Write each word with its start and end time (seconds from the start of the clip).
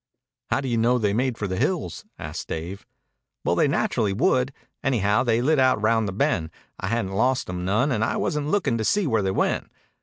"How 0.49 0.61
do 0.61 0.67
you 0.67 0.77
know 0.79 0.97
they 0.97 1.13
made 1.13 1.37
for 1.37 1.45
the 1.45 1.57
hills?" 1.57 2.05
asked 2.17 2.47
Dave. 2.47 2.87
"Well, 3.45 3.53
they 3.55 3.67
naturally 3.67 4.13
would. 4.13 4.51
Anyhow, 4.83 5.21
they 5.21 5.43
lit 5.43 5.59
out 5.59 5.79
round 5.79 6.07
the 6.07 6.11
Bend. 6.11 6.49
I 6.79 6.87
hadn't 6.87 7.11
lost 7.11 7.47
'em 7.47 7.65
none, 7.65 7.91
and 7.91 8.03
I 8.03 8.17
wasn't 8.17 8.47
lookin' 8.47 8.79
to 8.79 8.83
see 8.83 9.05
where 9.05 9.21
they 9.21 9.29
went. 9.29 9.69